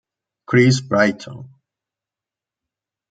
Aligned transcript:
Chris 0.47 0.81
Britton 0.81 1.45